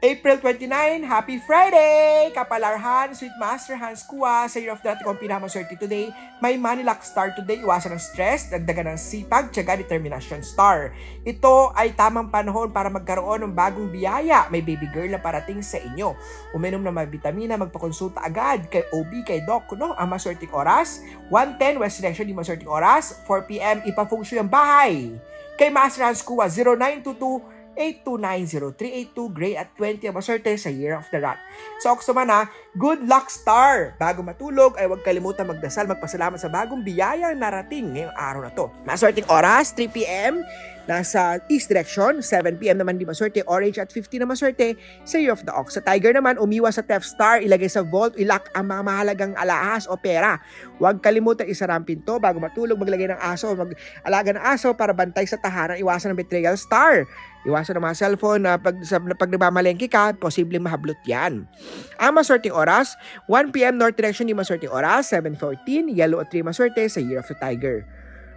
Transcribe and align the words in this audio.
April 0.00 0.40
29, 0.40 1.04
Happy 1.04 1.36
Friday! 1.44 2.32
Kapalarhan, 2.32 3.12
Sweet 3.12 3.36
Master 3.36 3.76
Hans 3.76 4.00
Kua, 4.08 4.48
sa 4.48 4.56
Year 4.56 4.72
of 4.72 4.80
Natin 4.80 5.04
kong 5.04 5.20
pinamaswerte 5.20 5.76
today. 5.76 6.08
May 6.40 6.56
money 6.56 6.80
luck 6.80 7.04
star 7.04 7.36
today, 7.36 7.60
iwasan 7.60 7.92
ng 7.92 8.00
stress, 8.00 8.48
dagdagan 8.48 8.88
ng 8.88 8.96
sipag, 8.96 9.52
tiyaga, 9.52 9.76
determination 9.76 10.40
star. 10.40 10.96
Ito 11.20 11.76
ay 11.76 11.92
tamang 11.92 12.32
panahon 12.32 12.72
para 12.72 12.88
magkaroon 12.88 13.44
ng 13.44 13.52
bagong 13.52 13.92
biyaya. 13.92 14.48
May 14.48 14.64
baby 14.64 14.88
girl 14.88 15.12
na 15.12 15.20
parating 15.20 15.60
sa 15.60 15.76
inyo. 15.76 16.16
Uminom 16.56 16.80
ng 16.80 16.96
mga 16.96 17.08
vitamina, 17.20 17.60
magpakonsulta 17.60 18.24
agad 18.24 18.72
kay 18.72 18.88
OB, 18.96 19.28
kay 19.28 19.44
Doc, 19.44 19.68
no? 19.76 19.92
Ang 20.00 20.16
maswerteng 20.16 20.56
oras, 20.56 21.04
110 21.28 21.76
West 21.76 22.00
Direction, 22.00 22.24
di 22.24 22.32
maswerteng 22.32 22.72
oras, 22.72 23.20
4pm, 23.28 23.84
ipafungsyo 23.84 24.40
ang 24.40 24.48
bahay. 24.48 25.12
Kay 25.60 25.68
Master 25.68 26.08
Hans 26.08 26.24
Kua, 26.24 26.48
0922 26.48 27.59
8290382 27.78 29.36
Gray 29.36 29.54
at 29.54 29.72
20 29.78 30.10
ang 30.10 30.16
maswerte 30.16 30.54
sa 30.58 30.70
Year 30.70 30.98
of 30.98 31.06
the 31.14 31.20
Rat. 31.22 31.38
So, 31.80 31.94
man 32.16 32.30
ha, 32.30 32.50
good 32.78 33.02
luck 33.08 33.26
star! 33.32 33.98
Bago 33.98 34.22
matulog 34.22 34.78
ay 34.78 34.86
huwag 34.86 35.02
kalimutan 35.02 35.48
magdasal, 35.48 35.90
magpasalamat 35.90 36.38
sa 36.38 36.52
bagong 36.52 36.86
biyayang 36.86 37.34
narating 37.34 37.90
ngayong 37.90 38.14
araw 38.14 38.40
na 38.46 38.52
to. 38.54 38.70
Maswerteng 38.86 39.26
oras, 39.26 39.74
3pm, 39.74 40.44
nasa 40.90 41.38
east 41.46 41.70
direction, 41.70 42.18
7pm 42.18 42.82
naman 42.82 42.98
di 42.98 43.06
maswerte, 43.06 43.46
orange 43.46 43.78
at 43.78 43.90
50 43.90 44.22
na 44.22 44.26
maswerte 44.26 44.74
sa 45.06 45.22
Year 45.22 45.34
of 45.34 45.42
the 45.46 45.54
Ox. 45.54 45.78
Sa 45.78 45.82
Tiger 45.82 46.14
naman, 46.14 46.34
umiwas 46.38 46.78
sa 46.78 46.84
Theft 46.86 47.06
Star, 47.06 47.38
ilagay 47.42 47.70
sa 47.70 47.86
vault, 47.86 48.14
ilak 48.18 48.50
ang 48.54 48.70
mga 48.70 48.82
mahalagang 48.82 49.32
alahas 49.38 49.86
o 49.90 49.94
pera. 49.98 50.42
Huwag 50.82 50.98
kalimutan 50.98 51.46
isara 51.46 51.78
ang 51.78 51.86
pinto 51.86 52.18
bago 52.18 52.42
matulog, 52.42 52.78
maglagay 52.78 53.10
ng 53.14 53.22
aso, 53.22 53.54
mag-alaga 53.54 54.30
ng 54.34 54.44
aso 54.44 54.74
para 54.74 54.90
bantay 54.90 55.26
sa 55.26 55.38
tahanan, 55.38 55.78
iwasan 55.78 56.14
ng 56.14 56.18
betrayal 56.18 56.58
star. 56.58 57.06
Iwasan 57.40 57.80
ng 57.80 57.84
mga 57.88 57.96
cellphone 57.96 58.44
na 58.44 58.60
pag, 58.60 58.76
sa, 58.84 59.00
na 59.00 59.16
pag 59.16 59.32
nagmamalengke 59.32 59.88
ka, 59.88 60.12
posibleng 60.12 60.60
mahablot 60.60 61.00
yan. 61.08 61.48
Ang 61.96 62.12
maswerteng 62.12 62.52
oras, 62.60 63.00
1pm 63.24 63.80
North 63.80 63.96
Direction 63.96 64.28
yung 64.28 64.44
maswerteng 64.44 64.68
oras, 64.68 65.08
7.14, 65.08 65.88
yellow 65.96 66.20
at 66.20 66.28
3 66.28 66.44
maswerte 66.44 66.84
sa 66.92 67.00
Year 67.00 67.24
of 67.24 67.28
the 67.32 67.36
Tiger. 67.40 67.88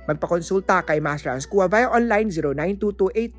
Magpakonsulta 0.04 0.84
kay 0.84 1.00
Master 1.00 1.32
Hans 1.32 1.48
Kua 1.48 1.72
via 1.72 1.88
online 1.88 2.28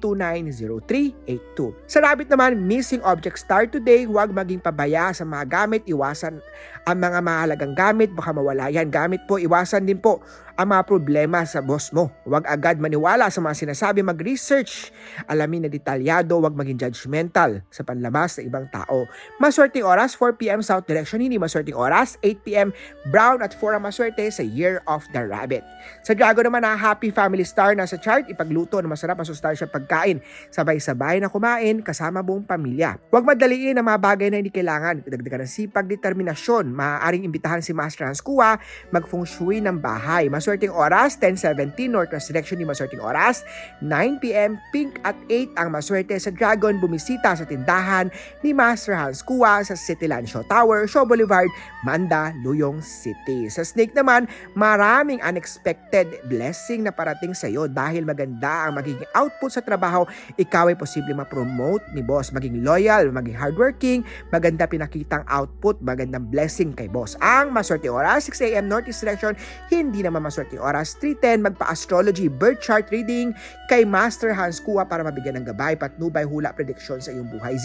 0922-829-0382. 0.01 1.77
Sa 1.85 2.01
rabbit 2.01 2.33
naman, 2.33 2.57
missing 2.65 3.05
object 3.05 3.37
star 3.37 3.69
today, 3.69 4.09
huwag 4.09 4.33
maging 4.33 4.65
pabaya 4.65 5.13
sa 5.13 5.29
mga 5.29 5.45
gamit, 5.45 5.85
iwasan 5.85 6.41
ang 6.85 6.97
mga 7.01 7.21
mahalagang 7.21 7.75
gamit, 7.77 8.13
baka 8.17 8.33
mawala 8.33 8.73
yan. 8.73 8.89
Gamit 8.89 9.25
po, 9.29 9.37
iwasan 9.37 9.85
din 9.85 10.01
po 10.01 10.25
ang 10.55 10.71
mga 10.71 10.87
problema 10.87 11.43
sa 11.43 11.59
boss 11.59 11.91
mo. 11.91 12.15
Huwag 12.23 12.47
agad 12.47 12.79
maniwala 12.79 13.27
sa 13.27 13.43
mga 13.43 13.67
sinasabi, 13.67 14.07
mag-research. 14.07 14.95
Alamin 15.27 15.67
na 15.67 15.71
detalyado, 15.71 16.39
huwag 16.39 16.55
maging 16.55 16.79
judgmental 16.79 17.59
sa 17.75 17.83
panlabas 17.83 18.39
ng 18.39 18.47
ibang 18.47 18.71
tao. 18.71 19.11
Maswerteng 19.43 19.83
oras, 19.83 20.15
4pm 20.15 20.63
South 20.63 20.87
Direction, 20.87 21.19
hindi 21.19 21.43
maswerteng 21.43 21.75
oras, 21.75 22.15
8pm 22.23 22.71
Brown 23.11 23.43
at 23.43 23.51
4 23.59 23.83
ang 23.83 23.85
maswerte 23.91 24.23
sa 24.31 24.47
Year 24.47 24.79
of 24.87 25.03
the 25.11 25.27
Rabbit. 25.27 25.67
Sa 26.07 26.15
Dragon 26.15 26.47
naman 26.47 26.54
na 26.59 26.75
happy 26.75 27.15
family 27.15 27.47
star 27.47 27.73
na 27.79 27.87
sa 27.87 27.97
chart, 27.99 28.27
ipagluto 28.27 28.83
ng 28.83 28.91
masarap 28.91 29.23
at 29.23 29.27
sustansya 29.31 29.71
pagkain. 29.71 30.19
Sabay-sabay 30.51 31.23
na 31.23 31.31
kumain 31.31 31.81
kasama 31.81 32.21
buong 32.21 32.45
pamilya. 32.45 32.99
Huwag 33.11 33.25
madaliin 33.25 33.79
ang 33.79 33.87
mga 33.87 34.01
bagay 34.03 34.29
na 34.31 34.43
hindi 34.43 34.51
kailangan. 34.51 35.07
Dagdagan 35.07 35.47
ng 35.47 35.51
sipag, 35.51 35.87
determinasyon. 35.87 36.71
Maaaring 36.71 37.25
imbitahan 37.25 37.63
si 37.63 37.71
Master 37.71 38.11
Hans 38.11 38.21
Kua 38.21 38.59
mag-feng 38.91 39.25
ng 39.65 39.79
bahay. 39.79 40.27
Maswerteng 40.29 40.75
oras, 40.75 41.17
10.17 41.21 41.91
Northwest 41.91 42.29
Direction 42.31 42.59
ni 42.59 42.67
maswerteng 42.67 43.03
oras, 43.03 43.47
9pm 43.85 44.59
Pink 44.75 44.99
at 45.07 45.17
8 45.31 45.55
ang 45.61 45.69
maswerte 45.71 46.17
sa 46.19 46.33
Dragon 46.35 46.77
bumisita 46.81 47.37
sa 47.37 47.45
tindahan 47.47 48.11
ni 48.43 48.51
Master 48.51 48.97
Hans 48.97 49.23
Kua 49.23 49.63
sa 49.63 49.77
City 49.79 50.11
Land 50.11 50.29
Show 50.31 50.43
Tower, 50.47 50.87
Show 50.89 51.07
Boulevard, 51.07 51.49
Manda, 51.87 52.35
Luyong 52.43 52.81
City. 52.81 53.47
Sa 53.53 53.63
Snake 53.63 53.93
naman, 53.93 54.27
maraming 54.57 55.21
unexpected 55.23 56.09
blessing 56.45 56.85
na 56.85 56.93
parating 56.93 57.33
sa 57.33 57.49
iyo 57.49 57.65
dahil 57.65 58.05
maganda 58.05 58.69
ang 58.69 58.77
magiging 58.77 59.09
output 59.17 59.49
sa 59.49 59.65
trabaho, 59.65 60.05
ikaw 60.37 60.69
ay 60.69 60.77
posible 60.77 61.17
ma-promote 61.17 61.81
ni 61.97 62.05
boss, 62.05 62.37
maging 62.37 62.61
loyal, 62.61 63.09
maging 63.09 63.33
hardworking, 63.33 64.05
maganda 64.29 64.69
pinakitang 64.69 65.25
output, 65.33 65.81
magandang 65.81 66.29
blessing 66.29 66.77
kay 66.77 66.85
boss. 66.85 67.17
Ang 67.25 67.57
maswerte 67.57 67.89
oras, 67.89 68.29
6am 68.29 68.69
Northeast 68.69 69.01
Direction, 69.01 69.33
hindi 69.73 70.05
naman 70.05 70.21
maswerte 70.21 70.61
oras, 70.61 71.01
310 71.01 71.49
magpa-astrology 71.49 72.29
birth 72.29 72.61
chart 72.61 72.93
reading 72.93 73.33
kay 73.73 73.89
Master 73.89 74.37
Hans 74.37 74.61
Kua 74.61 74.85
para 74.85 75.01
mabigyan 75.01 75.41
ng 75.41 75.49
gabay, 75.49 75.81
patnubay, 75.81 76.29
hula, 76.29 76.53
prediction 76.53 77.01
sa 77.01 77.09
iyong 77.09 77.33
buhay. 77.33 77.57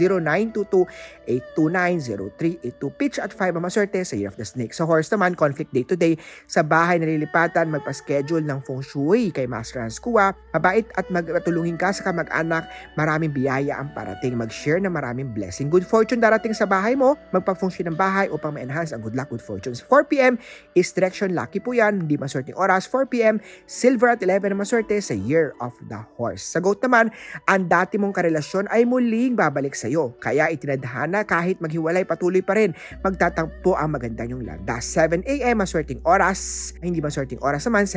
0922-829-0382 1.27 2.79
pitch 2.95 3.19
at 3.19 3.35
5 3.35 3.59
ang 3.59 3.63
maswerte 3.67 3.99
sa 4.07 4.15
Year 4.15 4.31
of 4.31 4.39
the 4.39 4.47
Snake. 4.47 4.71
Sa 4.71 4.87
horse 4.87 5.11
naman, 5.11 5.35
conflict 5.35 5.75
day 5.75 5.83
to 5.83 5.99
day, 5.99 6.15
sa 6.47 6.63
bahay 6.63 6.95
nalilipatan, 6.95 7.67
magpa-schedule 7.67 8.47
ng 8.47 8.68
feng 8.69 8.85
shui 8.85 9.33
kay 9.33 9.49
Master 9.49 9.81
Hans 9.81 9.97
Kua. 9.97 10.29
Mabait 10.53 10.85
at 10.93 11.09
magtulungin 11.09 11.73
ka 11.73 11.89
sa 11.89 12.13
kamag-anak, 12.13 12.69
maraming 12.93 13.33
biyaya 13.33 13.81
ang 13.81 13.89
parating. 13.97 14.37
Mag-share 14.37 14.77
na 14.77 14.93
maraming 14.93 15.33
blessing. 15.33 15.73
Good 15.73 15.89
fortune 15.89 16.21
darating 16.21 16.53
sa 16.53 16.69
bahay 16.69 16.93
mo, 16.93 17.17
magpa-feng 17.33 17.73
shui 17.73 17.89
ng 17.89 17.97
bahay 17.97 18.29
upang 18.29 18.53
ma-enhance 18.53 18.93
ang 18.93 19.01
good 19.01 19.17
luck, 19.17 19.33
good 19.33 19.41
fortunes. 19.41 19.81
4pm 19.81 20.37
is 20.77 20.93
direction 20.93 21.33
lucky 21.33 21.57
po 21.57 21.73
yan, 21.73 22.05
hindi 22.05 22.13
maswerteng 22.13 22.53
oras. 22.53 22.85
4pm, 22.85 23.41
silver 23.65 24.13
at 24.13 24.21
11 24.21 24.53
na 24.53 24.57
maswerte 24.61 25.01
sa 25.01 25.17
Year 25.17 25.57
of 25.57 25.73
the 25.89 25.97
Horse. 26.21 26.45
Sa 26.45 26.61
goat 26.61 26.77
naman, 26.85 27.09
ang 27.49 27.65
dati 27.65 27.97
mong 27.97 28.13
karelasyon 28.13 28.69
ay 28.69 28.85
muling 28.85 29.33
babalik 29.33 29.73
sa 29.73 29.89
iyo. 29.89 30.13
Kaya 30.21 30.53
itinadhana 30.53 31.25
kahit 31.25 31.57
maghiwalay 31.57 32.05
patuloy 32.05 32.45
pa 32.45 32.53
rin, 32.53 32.77
magtatagpo 33.01 33.73
ang 33.73 33.97
maganda 33.97 34.27
niyong 34.27 34.45
landas. 34.45 34.85
7am, 34.93 35.63
maswerteng 35.63 36.03
oras. 36.05 36.71
Hindi 36.83 36.99
maswerteng 36.99 37.41
oras 37.41 37.65
naman, 37.65 37.87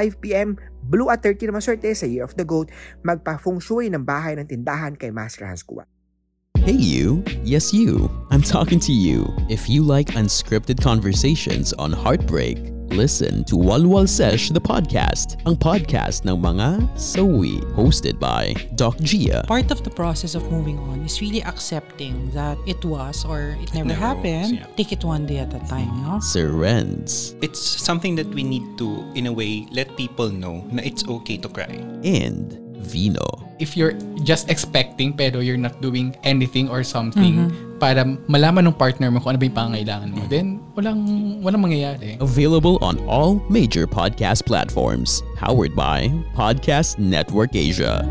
7.05pm, 0.00 0.56
blue 0.88 1.10
at 1.10 1.22
30 1.22 1.52
na 1.52 1.52
maswerte 1.60 1.92
sa 1.92 2.06
Year 2.08 2.24
of 2.24 2.34
the 2.40 2.44
Goat, 2.44 2.72
magpa-feng 3.04 3.60
shui 3.60 3.92
ng 3.92 4.04
bahay 4.08 4.36
ng 4.40 4.48
tindahan 4.48 4.96
kay 4.96 5.12
Master 5.12 5.44
Hans 5.44 5.60
Kua. 5.60 5.84
Hey 6.60 6.76
you, 6.76 7.24
yes 7.40 7.72
you, 7.72 8.12
I'm 8.28 8.44
talking 8.44 8.78
to 8.84 8.92
you. 8.92 9.24
If 9.48 9.64
you 9.68 9.80
like 9.80 10.12
unscripted 10.12 10.80
conversations 10.80 11.72
on 11.80 11.88
heartbreak, 11.92 12.60
listen 12.90 13.44
to 13.44 13.54
Walwal 13.56 14.08
Sesh 14.08 14.50
the 14.50 14.60
podcast, 14.60 15.38
ang 15.46 15.54
podcast 15.56 16.26
ng 16.26 16.36
mga 16.42 16.82
sawi, 16.98 17.62
hosted 17.78 18.18
by 18.18 18.50
Doc 18.74 18.98
Gia. 19.00 19.46
part 19.46 19.70
of 19.70 19.82
the 19.86 19.90
process 19.90 20.34
of 20.34 20.42
moving 20.50 20.78
on 20.90 21.02
is 21.06 21.20
really 21.22 21.42
accepting 21.44 22.30
that 22.34 22.58
it 22.66 22.82
was 22.84 23.24
or 23.24 23.54
it 23.62 23.70
never, 23.74 23.94
never 23.94 24.00
was, 24.00 24.02
happened. 24.02 24.50
yeah. 24.58 24.66
Take 24.76 24.92
it 24.92 25.04
one 25.04 25.24
day 25.26 25.38
at 25.38 25.54
a 25.54 25.60
time, 25.70 25.90
no? 26.02 26.18
Sir 26.20 26.50
Renz 26.50 27.38
It's 27.42 27.60
something 27.60 28.16
that 28.16 28.28
we 28.34 28.42
need 28.42 28.66
to, 28.78 29.06
in 29.14 29.26
a 29.26 29.32
way, 29.32 29.66
let 29.70 29.94
people 29.96 30.28
know 30.30 30.66
na 30.70 30.82
it's 30.82 31.06
okay 31.06 31.38
to 31.38 31.48
cry. 31.48 31.78
and 32.02 32.58
Vino. 32.80 33.22
if 33.60 33.76
you're 33.76 33.92
just 34.24 34.48
expecting 34.48 35.12
pero 35.12 35.38
you're 35.44 35.60
not 35.60 35.78
doing 35.84 36.16
anything 36.24 36.64
or 36.72 36.80
something 36.82 37.52
para 37.80 38.04
malaman 38.28 38.68
ng 38.68 38.76
partner 38.76 39.08
mo 39.08 39.18
kung 39.18 39.34
ano 39.34 39.38
ba 39.40 39.46
yung 39.48 39.56
pangangailangan 39.56 40.08
mo, 40.12 40.22
then 40.28 40.60
walang, 40.76 41.00
walang 41.40 41.64
mangyayari. 41.64 42.20
Available 42.20 42.76
on 42.84 43.00
all 43.08 43.40
major 43.48 43.88
podcast 43.88 44.44
platforms. 44.44 45.24
Powered 45.40 45.72
by 45.72 46.12
Podcast 46.36 47.00
Network 47.00 47.56
Asia. 47.56 48.04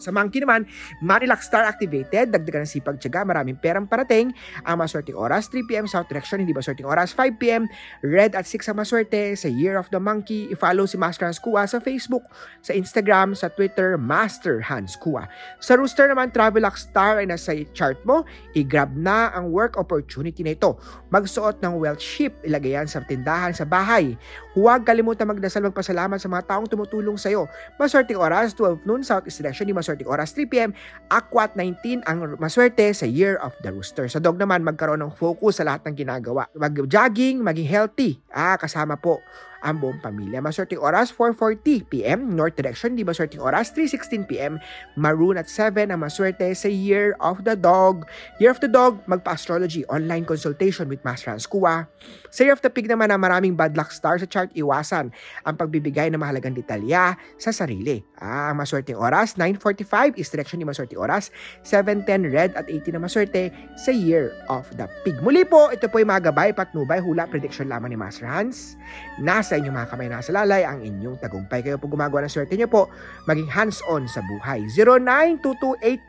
Sa 0.00 0.10
monkey 0.10 0.40
naman, 0.40 0.64
Manilac 1.04 1.44
Star 1.44 1.68
activated, 1.68 2.32
dagdagan 2.32 2.64
ng 2.64 2.72
sipag 2.72 2.96
tiyaga, 2.96 3.22
maraming 3.22 3.60
perang 3.60 3.84
parating. 3.84 4.32
Ang 4.64 4.76
maswerteng 4.80 5.20
oras, 5.20 5.52
3pm 5.52 5.84
South 5.84 6.08
Direction, 6.08 6.40
hindi 6.40 6.56
maswerteng 6.56 6.88
oras, 6.88 7.12
5pm. 7.12 7.68
Red 8.00 8.32
at 8.32 8.48
6 8.48 8.72
ang 8.72 8.80
maswerte 8.80 9.36
sa 9.36 9.46
Year 9.46 9.76
of 9.76 9.92
the 9.92 10.00
Monkey. 10.00 10.48
I-follow 10.48 10.88
si 10.88 10.96
Master 10.96 11.28
Hans 11.28 11.36
Kua 11.36 11.68
sa 11.68 11.78
Facebook, 11.78 12.24
sa 12.64 12.72
Instagram, 12.72 13.36
sa 13.36 13.52
Twitter, 13.52 14.00
Master 14.00 14.64
Hans 14.64 14.96
Kua. 14.96 15.28
Sa 15.60 15.76
Rooster 15.76 16.08
naman, 16.08 16.32
Travelock 16.32 16.80
Star 16.80 17.20
ay 17.20 17.28
nasa 17.28 17.52
chart 17.76 18.00
mo. 18.08 18.24
I-grab 18.56 18.96
na 18.96 19.28
ang 19.36 19.52
work 19.52 19.76
opportunity 19.76 20.40
na 20.40 20.56
ito. 20.56 20.80
Magsuot 21.12 21.60
ng 21.60 21.76
wealth 21.76 22.00
ship, 22.00 22.32
ilagay 22.40 22.80
yan 22.80 22.88
sa 22.88 23.04
tindahan 23.04 23.52
sa 23.52 23.68
bahay. 23.68 24.16
Huwag 24.56 24.88
kalimutan 24.88 25.28
magdasal 25.28 25.62
magpasalamat 25.68 26.16
sa 26.16 26.26
mga 26.26 26.46
taong 26.48 26.66
tumutulong 26.66 27.20
sa'yo. 27.20 27.44
Maswerteng 27.76 28.18
oras, 28.18 28.56
12 28.56 28.82
noon, 28.88 29.04
Southeast 29.04 29.42
Direction, 29.42 29.68
di 29.68 29.76
maswerteng 29.90 30.06
oras, 30.06 30.30
3pm. 30.30 30.70
Aquat 31.10 31.58
19 31.58 32.06
ang 32.06 32.38
maswerte 32.38 32.86
sa 32.94 33.02
Year 33.02 33.34
of 33.42 33.50
the 33.66 33.74
Rooster. 33.74 34.06
Sa 34.06 34.22
dog 34.22 34.38
naman, 34.38 34.62
magkaroon 34.62 35.02
ng 35.02 35.10
focus 35.18 35.58
sa 35.58 35.66
lahat 35.66 35.82
ng 35.90 36.06
ginagawa. 36.06 36.46
Mag-jogging, 36.54 37.42
maging 37.42 37.66
healthy. 37.66 38.22
Ah, 38.30 38.54
kasama 38.54 38.94
po 38.94 39.20
ang 39.60 39.76
buong 39.78 40.00
pamilya. 40.00 40.40
Maswerteng 40.40 40.80
oras, 40.80 41.12
4.40pm, 41.12 42.32
North 42.32 42.56
Direction, 42.56 42.96
di 42.96 43.04
maswerteng 43.04 43.44
oras, 43.44 43.72
3.16pm, 43.76 44.56
Maroon 44.96 45.36
at 45.36 45.46
7 45.48 45.92
ang 45.92 46.00
maswerte 46.00 46.48
sa 46.56 46.68
Year 46.68 47.14
of 47.20 47.44
the 47.44 47.54
Dog. 47.54 48.08
Year 48.40 48.52
of 48.52 48.60
the 48.64 48.68
Dog, 48.68 49.04
magpa-astrology, 49.04 49.84
online 49.92 50.24
consultation 50.24 50.88
with 50.88 51.00
Master 51.04 51.32
Hans 51.32 51.44
Kua. 51.44 51.86
Sa 52.32 52.40
Year 52.44 52.56
of 52.56 52.64
the 52.64 52.72
Pig 52.72 52.88
naman 52.88 53.12
na 53.12 53.20
maraming 53.20 53.54
bad 53.54 53.76
luck 53.76 53.92
star 53.92 54.16
sa 54.16 54.26
chart, 54.26 54.48
iwasan 54.56 55.12
ang 55.44 55.54
pagbibigay 55.60 56.08
ng 56.08 56.20
mahalagang 56.20 56.56
detalya 56.56 57.14
sa 57.36 57.52
sarili. 57.52 58.00
Ah, 58.16 58.52
ang 58.52 58.60
maswerteng 58.60 58.96
oras, 58.96 59.36
9.45, 59.36 60.16
East 60.16 60.32
Direction, 60.32 60.56
di 60.56 60.66
maswerteng 60.66 61.00
oras, 61.00 61.28
7.10 61.68 62.32
Red 62.32 62.56
at 62.56 62.66
18 62.68 62.96
na 62.96 63.00
maswerte 63.04 63.52
sa 63.76 63.92
Year 63.92 64.32
of 64.48 64.64
the 64.80 64.88
Pig. 65.04 65.20
Muli 65.20 65.44
po, 65.44 65.68
ito 65.68 65.84
po 65.92 66.00
yung 66.00 66.08
mga 66.12 66.32
gabay, 66.32 66.56
patnubay, 66.56 67.00
hula, 67.00 67.28
prediction 67.28 67.68
lamang 67.68 67.92
ni 67.92 67.98
Master 68.00 68.19
Hans. 68.26 68.76
Nasa 69.20 69.56
inyong 69.56 69.76
mga 69.76 69.88
kamay 69.92 70.08
nasa 70.08 70.32
lalay 70.32 70.64
ang 70.66 70.80
inyong 70.84 71.20
tagumpay. 71.20 71.64
Kayo 71.64 71.80
po 71.80 71.88
gumagawa 71.88 72.24
ng 72.26 72.32
swerte 72.32 72.56
niyo 72.56 72.68
po, 72.68 72.88
maging 73.24 73.48
hands-on 73.48 74.04
sa 74.08 74.20
buhay. 74.24 74.64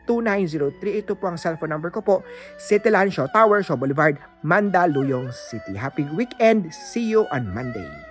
0922829038 0.08 1.02
ito 1.02 1.14
po 1.16 1.32
ang 1.32 1.38
cellphone 1.40 1.72
number 1.74 1.90
ko 1.90 2.04
po. 2.04 2.16
City 2.60 2.92
Show 3.10 3.28
Tower, 3.32 3.64
Show 3.64 3.80
Boulevard, 3.80 4.20
Mandaluyong 4.44 5.32
City. 5.32 5.74
Happy 5.76 6.06
weekend. 6.14 6.70
See 6.72 7.08
you 7.08 7.26
on 7.32 7.50
Monday. 7.52 8.11